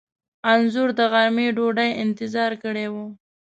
انځور 0.51 0.89
د 0.99 1.01
غرمې 1.11 1.47
ډوډۍ 1.57 1.89
انتظام 2.03 2.51
کړی 2.63 2.87
و. 2.93 2.95